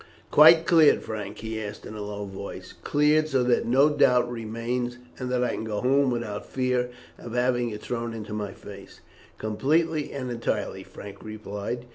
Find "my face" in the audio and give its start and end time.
8.33-9.01